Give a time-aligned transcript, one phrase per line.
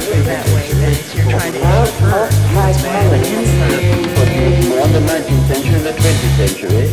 [0.00, 3.68] through that way, then you're trying to infer its way of an answer.
[4.18, 6.84] What used more in the 19th century and the 20th century.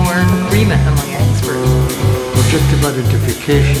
[0.00, 0.18] More
[0.48, 1.94] agreement among experts.
[2.40, 3.80] Objective identification.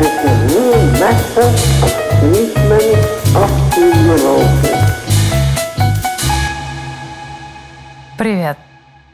[0.00, 0.72] It's a new
[1.02, 1.54] method
[1.84, 3.00] of treatment
[3.36, 4.80] of the neurosis.
[8.16, 8.58] Привет!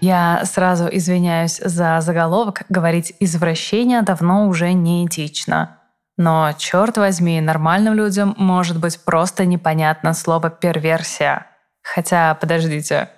[0.01, 2.63] Я сразу извиняюсь за заголовок.
[2.69, 5.76] Говорить «извращение» давно уже неэтично.
[6.17, 11.47] Но, черт возьми, нормальным людям может быть просто непонятно слово «перверсия».
[11.83, 13.11] Хотя, подождите,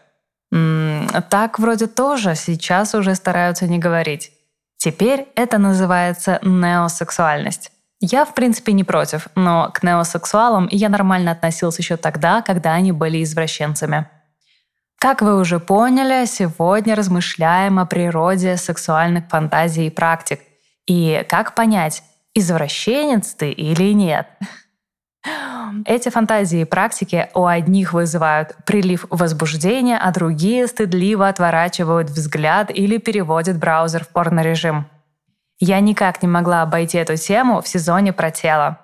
[0.50, 4.32] так вроде тоже сейчас уже стараются не говорить.
[4.76, 7.70] Теперь это называется неосексуальность.
[8.00, 12.92] Я, в принципе, не против, но к неосексуалам я нормально относился еще тогда, когда они
[12.92, 14.06] были извращенцами.
[15.00, 20.40] Как вы уже поняли, сегодня размышляем о природе сексуальных фантазий и практик.
[20.86, 22.02] И как понять,
[22.34, 24.28] извращенец ты или нет?
[25.84, 32.98] Эти фантазии и практики у одних вызывают прилив возбуждения, а другие стыдливо отворачивают взгляд или
[32.98, 34.86] переводят браузер в порнорежим.
[35.60, 38.78] Я никак не могла обойти эту тему в сезоне про тело.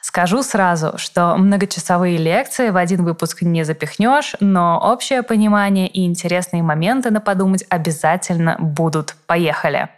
[0.00, 6.62] Скажу сразу, что многочасовые лекции в один выпуск не запихнешь, но общее понимание и интересные
[6.62, 9.16] моменты на подумать обязательно будут.
[9.26, 9.88] Поехали!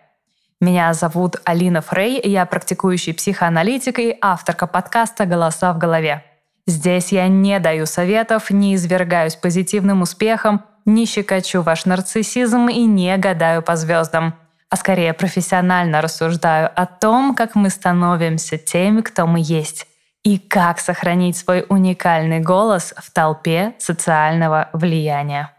[0.61, 6.25] Меня зовут Алина Фрей, я практикующий психоаналитик и авторка подкаста «Голоса в голове».
[6.67, 13.17] Здесь я не даю советов, не извергаюсь позитивным успехом, не щекочу ваш нарциссизм и не
[13.19, 14.35] гадаю по звездам,
[14.69, 19.87] а скорее профессионально рассуждаю о том, как мы становимся теми, кто мы есть
[20.25, 25.53] и как сохранить свой уникальный голос в толпе социального влияния.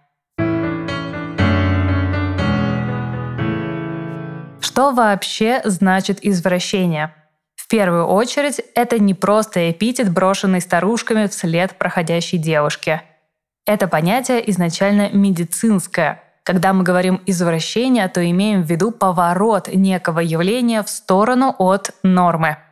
[4.69, 7.11] Что вообще значит извращение?
[7.55, 13.01] В первую очередь, это не просто эпитет, брошенный старушками вслед проходящей девушке.
[13.65, 16.21] Это понятие изначально медицинское.
[16.43, 22.57] Когда мы говорим «извращение», то имеем в виду поворот некого явления в сторону от нормы–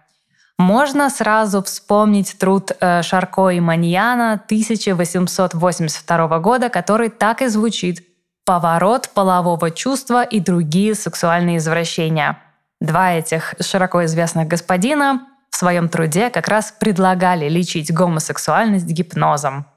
[0.59, 8.16] можно сразу вспомнить труд э, Шарко и Маньяна 1882 года, который так и звучит
[8.47, 12.39] «Поворот полового чувства и другие сексуальные извращения».
[12.81, 19.67] Два этих широко известных господина в своем труде как раз предлагали лечить гомосексуальность гипнозом.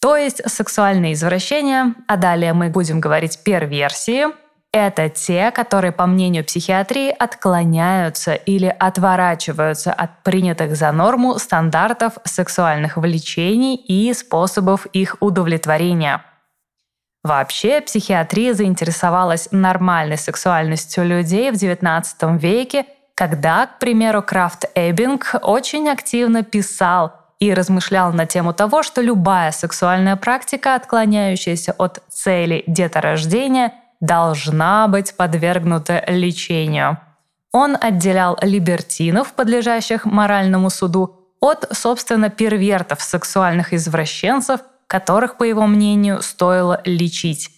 [0.00, 4.26] То есть сексуальные извращения, а далее мы будем говорить перверсии–
[4.74, 12.96] это те, которые, по мнению психиатрии, отклоняются или отворачиваются от принятых за норму стандартов сексуальных
[12.96, 16.24] влечений и способов их удовлетворения.
[17.24, 22.86] Вообще, психиатрия заинтересовалась нормальной сексуальностью людей в XIX веке,
[23.16, 29.50] когда, к примеру, Крафт Эббинг очень активно писал и размышлял на тему того, что любая
[29.50, 33.72] сексуальная практика, отклоняющаяся от цели деторождения–
[34.04, 36.98] должна быть подвергнута лечению.
[37.52, 46.22] Он отделял либертинов, подлежащих моральному суду, от, собственно, первертов, сексуальных извращенцев, которых, по его мнению,
[46.22, 47.50] стоило лечить.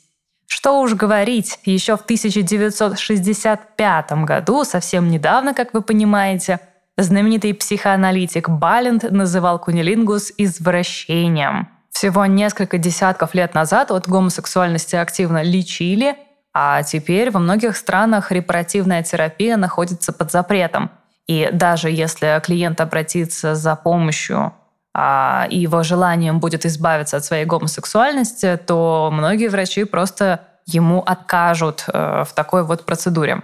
[0.47, 6.61] Что уж говорить, еще в 1965 году, совсем недавно, как вы понимаете,
[6.97, 11.69] знаменитый психоаналитик Балент называл кунилингус извращением.
[11.91, 16.17] Всего несколько десятков лет назад от гомосексуальности активно лечили,
[16.53, 20.91] а теперь во многих странах репаративная терапия находится под запретом.
[21.27, 24.53] И даже если клиент обратится за помощью
[24.99, 31.85] а, и его желанием будет избавиться от своей гомосексуальности, то многие врачи просто ему откажут
[31.87, 33.43] э, в такой вот процедуре.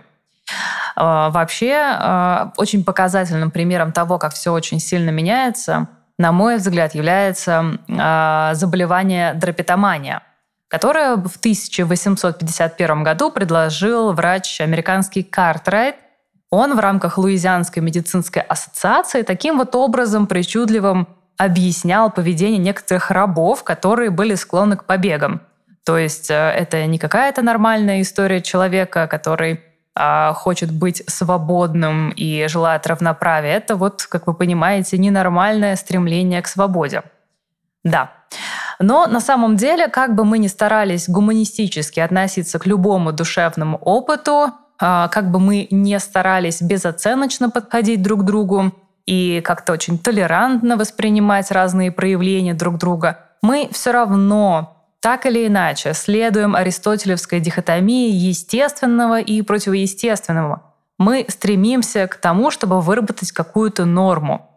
[0.96, 6.94] Э, вообще, э, очень показательным примером того, как все очень сильно меняется, на мой взгляд,
[6.94, 7.78] является
[8.54, 10.22] заболевание драпетомания–
[10.68, 15.96] которое в 1851 году предложил врач американский Картрайт.
[16.48, 24.10] Он в рамках Луизианской медицинской ассоциации таким вот образом причудливым объяснял поведение некоторых рабов, которые
[24.10, 25.40] были склонны к побегам.
[25.84, 29.60] То есть э, это не какая-то нормальная история человека, который
[29.94, 33.56] а, хочет быть свободным и желает равноправия.
[33.56, 37.02] Это вот, как вы понимаете, ненормальное стремление к свободе.
[37.84, 38.12] Да.
[38.78, 44.52] Но на самом деле, как бы мы ни старались гуманистически относиться к любому душевному опыту,
[44.80, 48.72] а, как бы мы не старались безоценочно подходить друг к другу
[49.06, 55.94] и как-то очень толерантно воспринимать разные проявления друг друга, мы все равно так или иначе
[55.94, 60.62] следуем аристотелевской дихотомии естественного и противоестественного.
[60.98, 64.48] Мы стремимся к тому, чтобы выработать какую-то норму.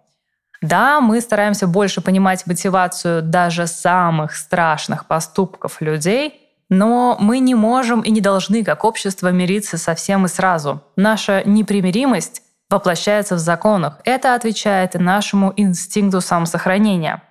[0.61, 8.01] Да, мы стараемся больше понимать мотивацию даже самых страшных поступков людей, но мы не можем
[8.01, 10.81] и не должны как общество мириться со всем и сразу.
[10.95, 12.41] Наша непримиримость
[12.75, 13.99] воплощается в законах.
[14.03, 17.23] Это отвечает нашему инстинкту самосохранения.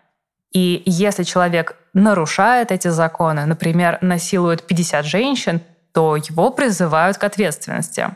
[0.52, 5.60] И если человек нарушает эти законы, например, насилует 50 женщин,
[5.92, 8.08] то его призывают к ответственности.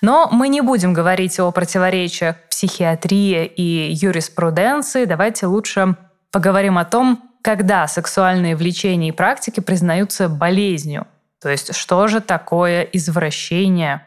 [0.00, 5.04] Но мы не будем говорить о противоречиях психиатрии и юриспруденции.
[5.04, 5.96] Давайте лучше
[6.30, 11.06] поговорим о том, когда сексуальные влечения и практики признаются болезнью.
[11.42, 14.06] То есть что же такое извращение?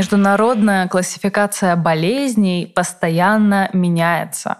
[0.00, 4.56] Международная классификация болезней постоянно меняется.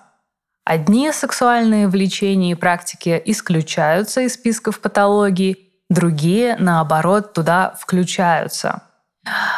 [0.66, 8.82] Одни сексуальные влечения и практики исключаются из списков патологий, другие, наоборот, туда включаются.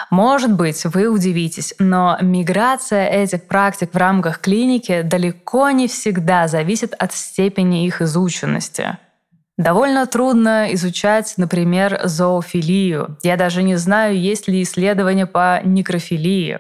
[0.09, 6.95] Может быть, вы удивитесь, но миграция этих практик в рамках клиники далеко не всегда зависит
[6.97, 8.99] от степени их изученности.
[9.59, 13.19] Довольно трудно изучать, например, зоофилию.
[13.23, 16.59] Я даже не знаю, есть ли исследования по некрофилии.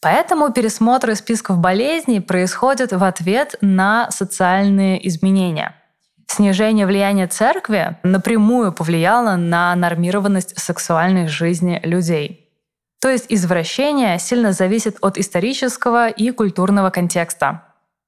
[0.00, 5.74] Поэтому пересмотры списков болезней происходят в ответ на социальные изменения.
[6.26, 12.50] Снижение влияния церкви напрямую повлияло на нормированность сексуальной жизни людей.
[13.00, 17.63] То есть извращение сильно зависит от исторического и культурного контекста.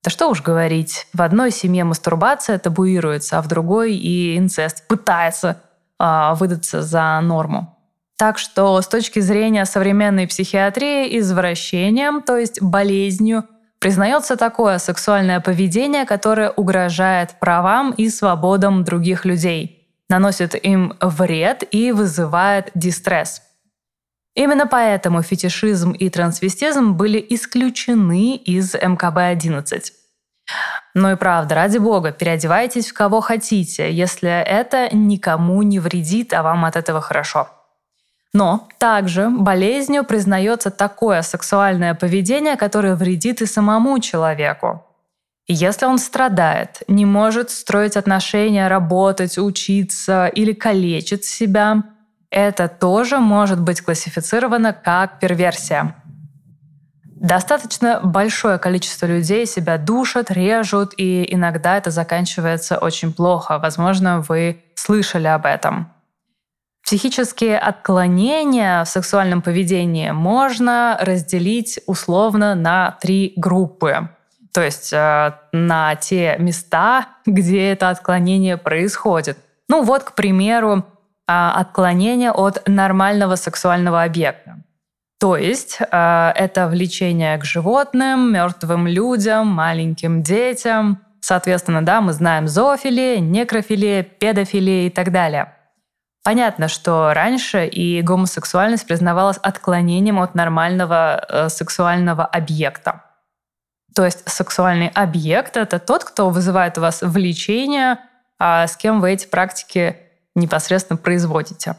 [0.06, 5.60] Да что уж говорить, в одной семье мастурбация табуируется, а в другой и инцест пытается
[5.98, 7.76] э, выдаться за норму.
[8.16, 13.46] Так что с точки зрения современной психиатрии извращением, то есть болезнью,
[13.80, 21.90] признается такое сексуальное поведение, которое угрожает правам и свободам других людей, наносит им вред и
[21.90, 23.42] вызывает дистресс.
[24.36, 29.92] Именно поэтому фетишизм и трансвестизм были исключены из МКБ-11.
[30.94, 36.42] Ну и правда, ради бога, переодевайтесь в кого хотите, если это никому не вредит, а
[36.42, 37.48] вам от этого хорошо.
[38.34, 44.84] Но также болезнью признается такое сексуальное поведение, которое вредит и самому человеку.
[45.48, 51.84] Если он страдает, не может строить отношения, работать, учиться или калечит себя,
[52.30, 55.94] это тоже может быть классифицировано как перверсия.
[57.04, 63.58] Достаточно большое количество людей себя душат, режут, и иногда это заканчивается очень плохо.
[63.58, 65.90] Возможно, вы слышали об этом.
[66.84, 74.08] Психические отклонения в сексуальном поведении можно разделить условно на три группы.
[74.52, 79.36] То есть э, на те места, где это отклонение происходит.
[79.68, 80.84] Ну вот, к примеру,
[81.26, 84.62] отклонение от нормального сексуального объекта.
[85.18, 91.02] То есть а, это влечение к животным, мертвым людям, маленьким детям.
[91.20, 95.52] Соответственно, да, мы знаем зоофилия, некрофилия, педофилия и так далее.
[96.22, 103.04] Понятно, что раньше и гомосексуальность признавалась отклонением от нормального э, сексуального объекта.
[103.94, 107.98] То есть сексуальный объект— это тот, кто вызывает у вас влечение,
[108.38, 109.96] а с кем вы эти практики
[110.36, 111.74] непосредственно производите.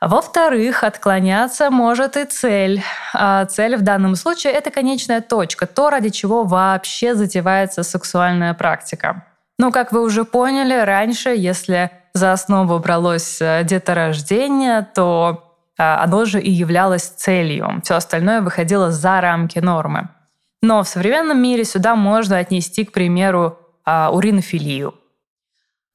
[0.00, 2.82] Во-вторых, отклоняться может и цель.
[3.14, 9.26] А цель в данном случае– это конечная точка, то, ради чего вообще затевается сексуальная практика.
[9.58, 16.24] Ну, как вы уже поняли, раньше, если за основу бралось э, деторождение, то а, оно
[16.24, 17.80] же и являлось целью.
[17.84, 20.08] Все остальное выходило за рамки нормы.
[20.62, 24.94] Но в современном мире сюда можно отнести, к примеру, а, уринофилию.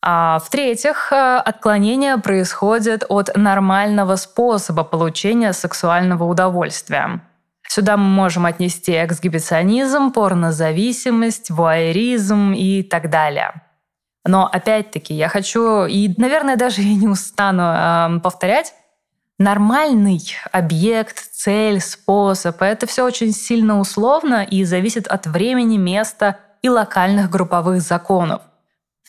[0.10, 7.20] А в-третьих, э, отклонение происходит от нормального способа получения сексуального удовольствия.
[7.68, 13.62] Сюда мы можем отнести эксгибиционизм, порнозависимость, вуайеризм и так далее.
[14.26, 18.74] Но опять-таки я хочу, и, наверное, даже я не устану э, повторять,
[19.38, 20.22] нормальный
[20.54, 27.30] объект, цель, способ— это все очень сильно условно и зависит от времени, места и локальных
[27.30, 28.42] групповых законов.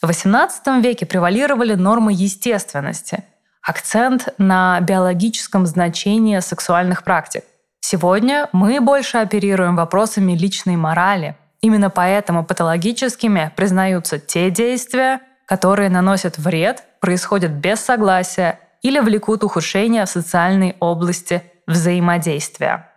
[0.01, 3.25] В XVIII веке превалировали нормы естественности,
[3.63, 7.43] акцент на биологическом значении сексуальных практик.
[7.81, 11.37] Сегодня мы больше оперируем вопросами личной морали.
[11.61, 20.05] Именно поэтому патологическими признаются те действия, которые наносят вред, происходят без согласия или влекут ухудшение
[20.05, 22.89] в социальной области взаимодействия.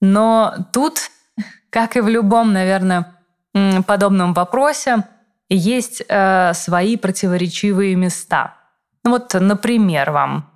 [0.00, 1.10] Но тут,
[1.70, 3.14] как и в любом, наверное,
[3.86, 5.04] подобном вопросе,
[5.54, 8.54] есть э, свои противоречивые места.
[9.04, 10.50] Ну вот, например, вам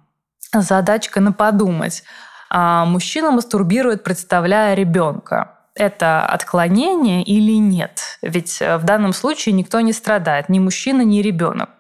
[0.53, 2.05] задачка на подумать.
[2.51, 5.53] А мужчина мастурбирует, представляя ребенка.
[5.75, 8.19] Это отклонение или нет?
[8.23, 11.71] Ведь в данном случае никто не страдает, ни мужчина, ни ребенок.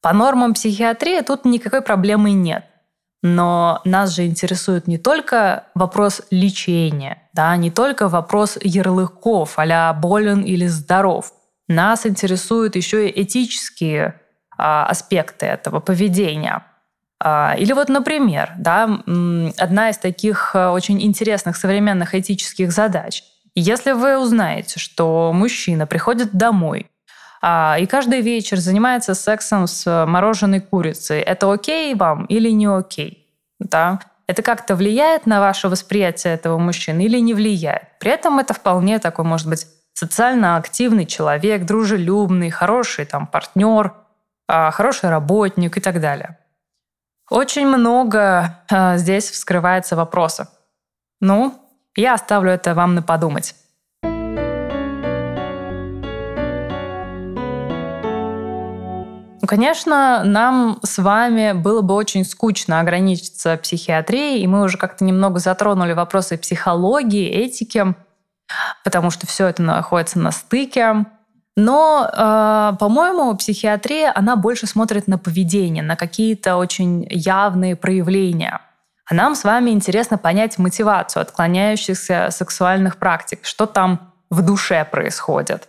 [0.00, 2.66] По нормам психиатрии тут никакой проблемы нет.
[3.22, 10.42] Но нас же интересует не только вопрос лечения, да, не только вопрос ярлыков, а болен
[10.42, 11.32] или здоров.
[11.68, 14.20] Нас интересуют еще и этические
[14.56, 16.64] а, аспекты этого поведения.
[17.20, 23.24] А, или вот, например, да, одна из таких а, очень интересных современных этических задач.
[23.54, 26.90] Если вы узнаете, что мужчина приходит домой
[27.40, 31.20] а, и каждый вечер занимается сексом с мороженой курицей.
[31.20, 33.28] Это окей вам или не окей?
[33.58, 34.00] Да?
[34.26, 37.98] Это как-то влияет на ваше восприятие этого мужчины или не влияет?
[38.00, 43.94] При этом это вполне такой, может быть, социально активный человек, дружелюбный, хороший там партнер,
[44.46, 46.38] а, хороший работник и так далее.
[47.30, 50.48] Очень много а, здесь вскрывается вопросов.
[51.20, 51.54] Ну,
[51.96, 53.54] я оставлю это вам на подумать.
[59.40, 65.04] Ну, конечно, нам с вами было бы очень скучно ограничиться психиатрией, и мы уже как-то
[65.04, 67.94] немного затронули вопросы психологии, этики,
[68.82, 71.06] потому что все это находится на стыке.
[71.56, 78.60] Но, э, по-моему, психиатрия, она больше смотрит на поведение, на какие-то очень явные проявления.
[79.06, 85.68] А нам с вами интересно понять мотивацию отклоняющихся сексуальных практик, что там в душе происходит.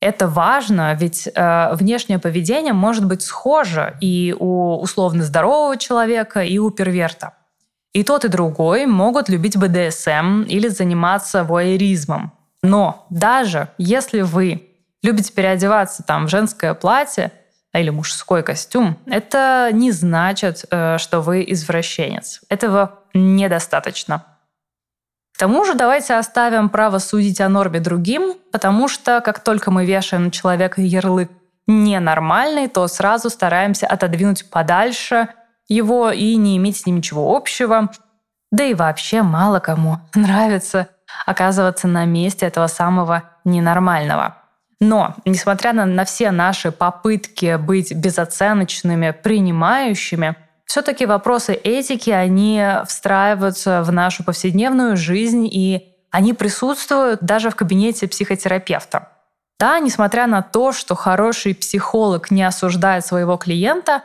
[0.00, 6.58] Это важно, ведь э, внешнее поведение может быть схоже и у условно здорового человека, и
[6.58, 7.34] у перверта.
[7.94, 12.32] И тот, и другой могут любить БДСМ или заниматься воеризмом.
[12.62, 14.68] Но даже если вы
[15.02, 17.30] любите переодеваться там в женское платье
[17.72, 22.40] или мужской костюм, это не значит, э, что вы извращенец.
[22.48, 24.24] Этого недостаточно.
[25.34, 29.84] К тому же давайте оставим право судить о норме другим, потому что как только мы
[29.86, 31.30] вешаем на человека ярлык
[31.66, 35.28] ненормальный, то сразу стараемся отодвинуть подальше
[35.68, 37.90] его и не иметь с ним ничего общего.
[38.50, 40.88] Да и вообще мало кому нравится
[41.26, 44.36] оказываться на месте этого самого ненормального.
[44.80, 53.82] Но, несмотря на, на все наши попытки быть безоценочными, принимающими, все-таки вопросы этики, они встраиваются
[53.82, 59.08] в нашу повседневную жизнь, и они присутствуют даже в кабинете психотерапевта.
[59.58, 64.02] Да, несмотря на то, что хороший психолог не осуждает своего клиента,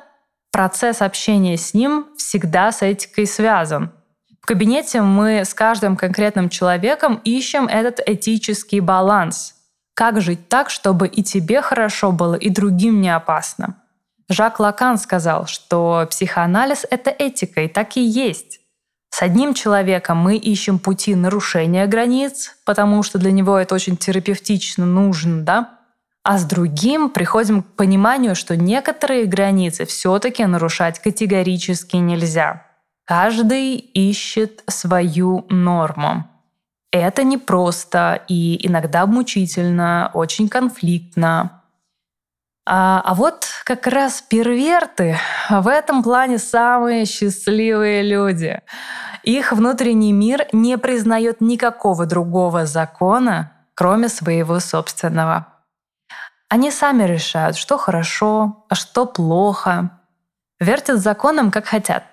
[0.59, 3.93] процесс общения с ним всегда с этикой связан.
[4.41, 9.55] В кабинете мы с каждым конкретным человеком ищем этот этический баланс.
[9.93, 13.77] Как жить так, чтобы и тебе хорошо было, и другим не опасно.
[14.27, 18.59] Жак Лакан сказал, что психоанализ— это этика, и так и есть.
[19.11, 24.85] С одним человеком мы ищем пути нарушения границ, потому что для него это очень терапевтично
[24.85, 25.78] нужно, да?
[26.23, 32.65] А с другим приходим к пониманию, что некоторые границы все-таки нарушать категорически нельзя.
[33.05, 36.27] Каждый ищет свою норму.
[36.91, 41.63] Это непросто и иногда мучительно, очень конфликтно.
[42.65, 45.17] А, а вот как раз перверты
[45.49, 48.61] в этом плане самые счастливые люди.
[49.23, 55.47] Их внутренний мир не признает никакого другого закона, кроме своего собственного.
[56.49, 59.91] Они сами решают, что хорошо, а что плохо.
[60.59, 62.03] Вертят законом, как хотят.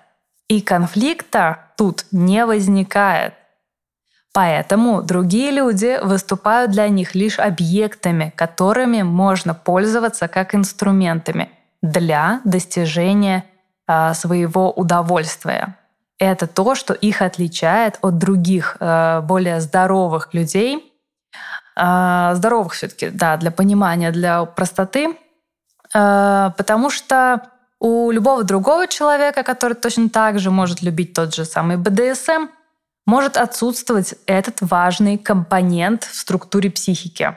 [0.47, 3.33] И конфликта тут не возникает.
[4.33, 11.49] Поэтому другие люди выступают для них лишь объектами, которыми можно пользоваться как инструментами
[11.81, 13.45] для достижения
[13.87, 15.75] э, своего удовольствия.
[16.19, 20.93] Это то, что их отличает от других э, более здоровых людей,
[22.35, 25.15] здоровых все-таки, да, для понимания, для простоты,
[25.93, 27.41] э, потому что
[27.79, 32.47] у любого другого человека, который точно так же может любить тот же самый БДСМ,
[33.05, 37.35] может отсутствовать этот важный компонент в структуре психики.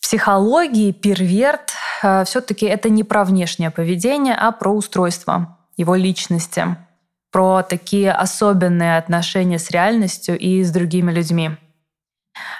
[0.00, 6.76] В психологии перверт э, все-таки это не про внешнее поведение, а про устройство его личности,
[7.30, 11.56] про такие особенные отношения с реальностью и с другими людьми.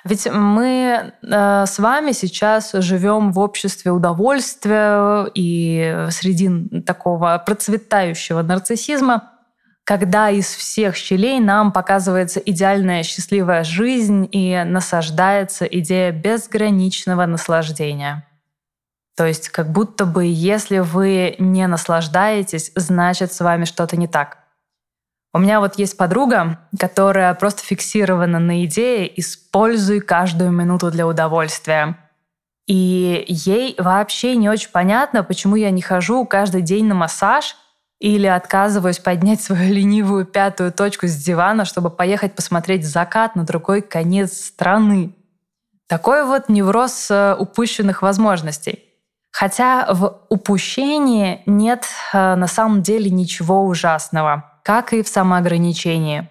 [0.05, 9.33] Ведь мы э, с вами сейчас живем в обществе удовольствия и среди такого процветающего нарциссизма–
[9.89, 18.29] когда из всех щелей нам показывается идеальная счастливая жизнь и насаждается идея безграничного наслаждения.
[19.17, 24.41] То есть как будто бы если вы не наслаждаетесь, значит с вами что-то не так.
[25.35, 31.99] У меня вот есть подруга, которая просто фиксирована на идее «используй каждую минуту для удовольствия».
[32.67, 37.57] И ей вообще не очень понятно, почему я не хожу каждый день на массаж
[37.99, 43.81] или отказываюсь поднять свою ленивую пятую точку с дивана, чтобы поехать посмотреть закат на другой
[43.83, 45.15] конец страны.
[45.89, 48.85] Такой вот невроз э, упущенных возможностей.
[49.31, 56.29] Хотя в упущении нет э, на самом деле ничего ужасного, как и в самоограничении.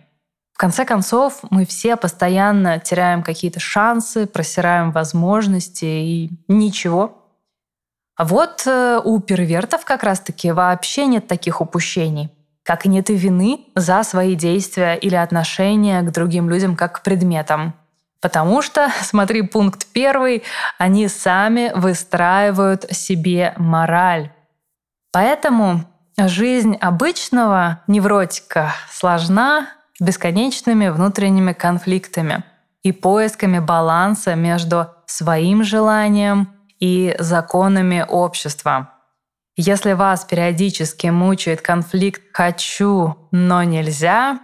[0.53, 7.17] В конце концов, мы все постоянно теряем какие-то шансы, просираем возможности и ничего.
[8.15, 12.29] А вот э, у первертов как раз-таки вообще нет таких упущений.
[12.61, 17.01] Как и нет и вины за свои действия или отношения к другим людям как к
[17.01, 17.73] предметам.
[18.21, 20.43] Потому что, смотри, пункт первый,
[20.77, 24.31] они сами выстраивают себе мораль.
[25.11, 25.85] Поэтому
[26.17, 29.67] жизнь обычного невротика сложна
[29.99, 32.43] бесконечными внутренними конфликтами
[32.83, 38.91] и поисками баланса между своим желанием и законами общества.
[39.55, 44.39] Если вас периодически мучает конфликт «хочу, но нельзя»,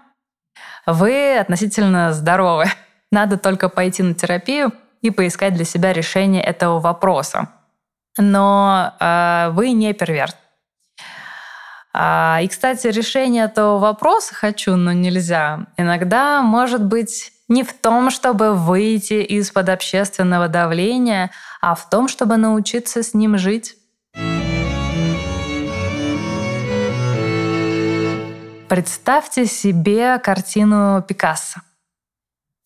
[0.85, 2.65] вы относительно здоровы.
[3.11, 7.49] Надо только пойти на терапию и поискать для себя решение этого вопроса.
[8.17, 10.35] Но э, вы не перверт.
[11.93, 18.09] А, и, кстати, решение этого вопроса «хочу, но нельзя» иногда может быть не в том,
[18.09, 21.29] чтобы выйти из-под общественного давления,
[21.61, 23.75] а в том, чтобы научиться с ним жить.
[28.67, 31.61] Представьте себе картину Пикассо–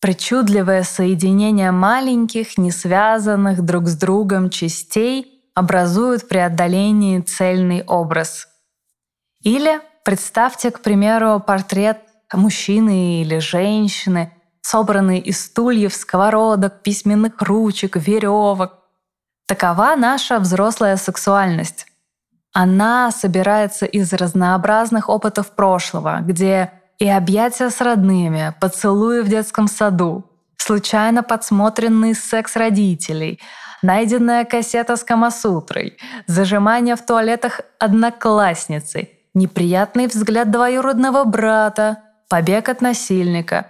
[0.00, 8.47] Причудливое соединение маленьких, не связанных друг с другом частей образуют при отдалении цельный образ.
[9.42, 11.98] Или представьте, к примеру, портрет
[12.32, 18.74] мужчины или женщины, собранный из стульев, сковородок, письменных ручек, веревок.
[19.46, 21.86] Такова наша взрослая сексуальность.
[22.52, 30.24] Она собирается из разнообразных опытов прошлого, где и объятия с родными, поцелуи в детском саду,
[30.56, 33.40] случайно подсмотренный секс родителей,
[33.82, 39.08] найденная кассета с Камасутрой, зажимание в туалетах одноклассницы,
[39.38, 41.98] неприятный взгляд двоюродного брата,
[42.28, 43.68] побег от насильника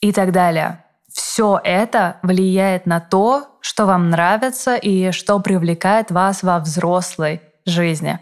[0.00, 0.84] и так далее.
[1.12, 8.18] Все это влияет на то, что вам нравится и что привлекает вас во взрослой жизни.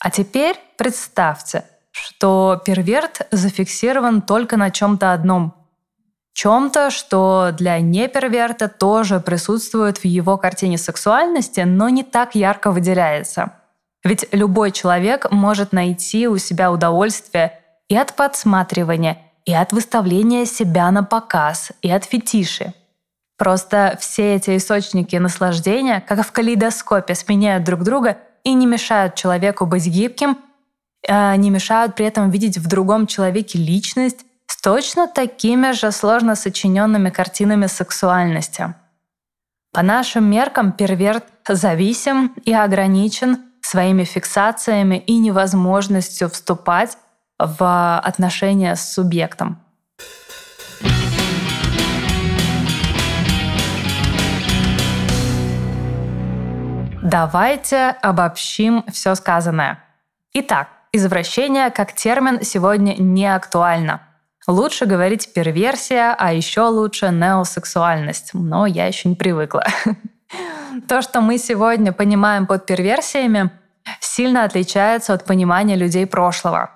[0.00, 1.64] А теперь представьте–
[1.98, 5.54] что перверт зафиксирован только на чем-то одном.
[6.32, 13.52] Чем-то, что для неперверта тоже присутствует в его картине сексуальности, но не так ярко выделяется.
[14.04, 20.90] Ведь любой человек может найти у себя удовольствие и от подсматривания, и от выставления себя
[20.90, 22.74] на показ, и от фетиши.
[23.36, 29.66] Просто все эти источники наслаждения, как в калейдоскопе, сменяют друг друга и не мешают человеку
[29.66, 30.38] быть гибким
[31.06, 36.34] Э, не мешают при этом видеть в другом человеке личность с точно такими же сложно
[36.34, 38.74] сочиненными картинами сексуальности.
[39.72, 46.98] По нашим меркам перверт зависим и ограничен своими фиксациями и невозможностью вступать
[47.38, 49.62] в отношения с субъектом.
[57.02, 59.82] Давайте обобщим все сказанное.
[60.34, 64.00] Итак, Извращение как термин сегодня не актуально.
[64.46, 68.30] Лучше говорить перверсия, а еще лучше неосексуальность.
[68.32, 69.64] Но я еще не привыкла.
[70.88, 73.50] То, что мы сегодня понимаем под перверсиями,
[74.00, 76.70] сильно отличается от понимания людей прошлого.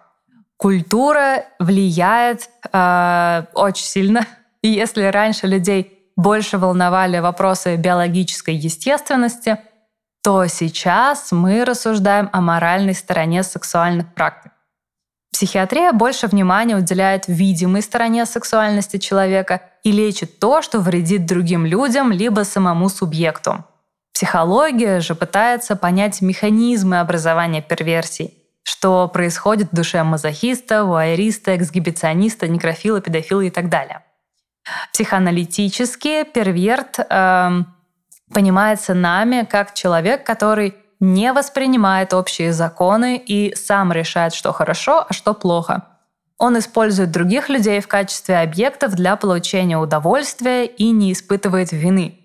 [0.57, 4.27] Культура влияет э, очень сильно.
[4.63, 9.59] И если раньше людей больше волновали вопросы биологической естественности–
[10.23, 14.52] то сейчас мы рассуждаем о моральной стороне сексуальных практик.
[15.33, 22.13] Психиатрия больше внимания уделяет видимой стороне сексуальности человека и лечит то, что вредит другим людям
[22.13, 23.65] либо самому субъекту.
[24.13, 33.01] Психология же пытается понять механизмы образования перверсий, что происходит в душе мазохиста, вуайериста, эксгибициониста, некрофила,
[33.01, 34.03] педофила и так далее.
[34.93, 37.51] Психоаналитически перверт э,
[38.33, 45.13] понимается нами как человек, который не воспринимает общие законы и сам решает, что хорошо, а
[45.13, 45.83] что плохо.
[46.39, 52.21] Он использует других людей в качестве объектов для получения удовольствия и не испытывает вины.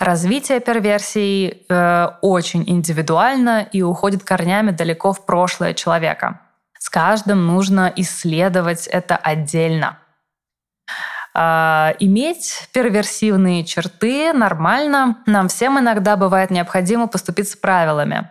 [0.00, 6.40] Развитие перверсии э, очень индивидуально и уходит корнями далеко в прошлое человека.
[6.76, 9.98] С каждым нужно исследовать это отдельно.
[11.34, 15.18] Э, иметь перверсивные черты нормально.
[15.26, 18.30] Нам всем иногда бывает необходимо поступить с правилами.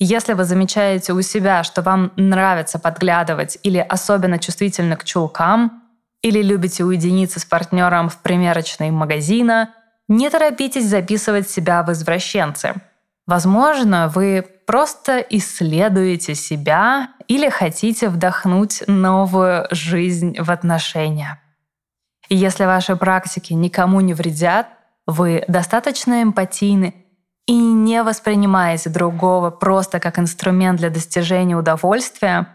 [0.00, 5.82] Если вы замечаете у себя, что вам нравится подглядывать или особенно чувствительны к чулкам,
[6.22, 9.74] или любите уединиться с партнером в примерочной магазина,
[10.08, 12.74] не торопитесь записывать себя в извращенцы.
[13.26, 21.40] Возможно, вы просто исследуете себя или хотите вдохнуть новую жизнь в отношения.
[22.28, 24.68] И если ваши практики никому не вредят,
[25.06, 26.94] вы достаточно эмпатийны
[27.46, 32.48] и не воспринимаете другого просто как инструмент для достижения удовольствия,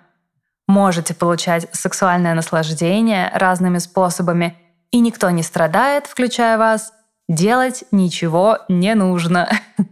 [0.68, 4.56] можете получать сексуальное наслаждение разными способами,
[4.92, 6.94] и никто не страдает, включая вас,
[7.28, 9.50] делать ничего не нужно.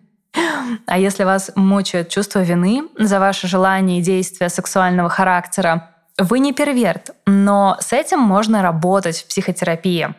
[0.86, 6.54] А если вас мучает чувство вины за ваше желание и действия сексуального характера, вы не
[6.54, 10.14] перверт, но с этим можно работать в психотерапии.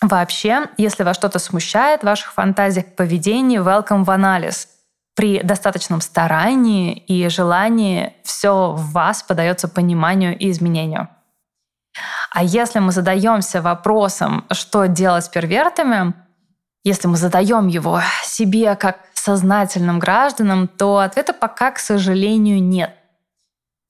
[0.00, 4.68] Вообще, если вас что-то смущает в ваших фантазиях поведения, welcome в анализ.
[5.16, 11.08] При достаточном старании и желании все в вас подается пониманию и изменению.
[12.30, 16.14] А если мы задаемся вопросом, что делать с первертами,
[16.84, 22.94] если мы задаем его себе как сознательным гражданам, то ответа пока, к сожалению, нет.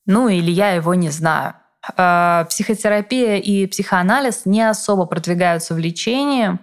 [0.08, 1.54] Ну или я его не знаю.
[1.96, 6.58] Э, психотерапия и психоанализ не особо продвигаются в лечении.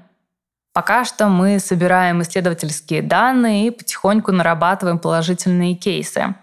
[0.73, 6.35] Пока что мы собираем исследовательские данные и потихоньку нарабатываем положительные кейсы.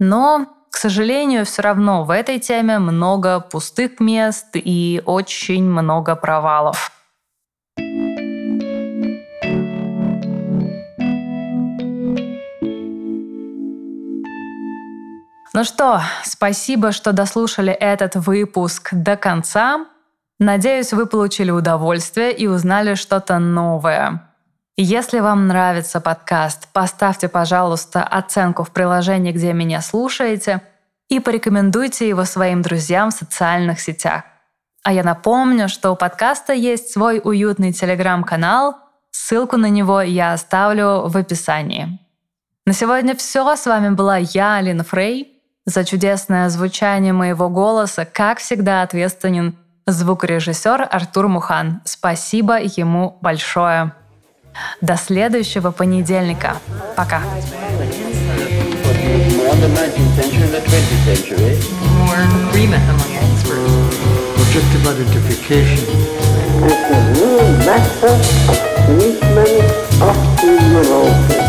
[0.00, 6.90] Но, к сожалению, все равно в этой теме много пустых мест и очень много провалов.
[15.56, 19.86] Ну что, спасибо, что дослушали этот выпуск до конца.
[20.38, 24.30] Надеюсь, вы получили удовольствие и узнали что-то новое.
[24.76, 30.60] Если вам нравится подкаст, поставьте, пожалуйста, оценку в приложении, где меня слушаете,
[31.08, 34.24] и порекомендуйте его своим друзьям в социальных сетях.
[34.84, 38.76] А я напомню, что у подкаста есть свой уютный телеграм-канал.
[39.10, 41.98] Ссылку на него я оставлю в описании.
[42.66, 43.56] На сегодня все.
[43.56, 45.32] С вами была я, Алина Фрей.
[45.66, 51.82] За чудесное звучание моего голоса, как всегда, ответственен звукорежиссер Артур Мухан.
[51.84, 53.92] Спасибо ему большое.
[54.80, 56.56] До следующего понедельника.
[56.94, 57.20] Пока.
[63.26, 63.96] Experts.
[64.36, 65.84] Objective identification.
[66.64, 68.14] It's a new matter
[68.48, 69.60] of treatment
[70.00, 71.45] of the.